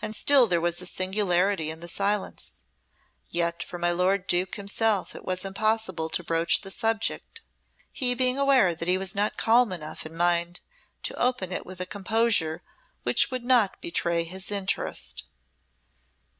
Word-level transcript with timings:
And 0.00 0.14
still 0.14 0.46
there 0.46 0.60
was 0.60 0.80
a 0.80 0.86
singularity 0.86 1.70
in 1.70 1.80
the 1.80 1.88
silence. 1.88 2.52
Yet 3.30 3.64
for 3.64 3.78
my 3.78 3.90
lord 3.90 4.28
Duke 4.28 4.54
himself 4.54 5.12
it 5.12 5.24
was 5.24 5.44
impossible 5.44 6.08
to 6.08 6.22
broach 6.22 6.60
the 6.60 6.70
subject, 6.70 7.40
he 7.90 8.14
being 8.14 8.38
aware 8.38 8.76
that 8.76 8.86
he 8.86 8.96
was 8.96 9.16
not 9.16 9.36
calm 9.36 9.72
enough 9.72 10.06
in 10.06 10.16
mind 10.16 10.60
to 11.02 11.20
open 11.20 11.50
it 11.50 11.66
with 11.66 11.80
a 11.80 11.84
composure 11.84 12.62
which 13.02 13.32
would 13.32 13.42
not 13.44 13.80
betray 13.82 14.22
his 14.22 14.52
interest. 14.52 15.24